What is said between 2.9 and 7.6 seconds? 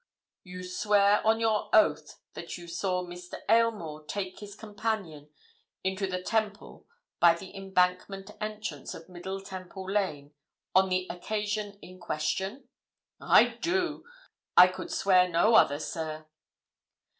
Mr. Aylmore take his companion into the Temple by the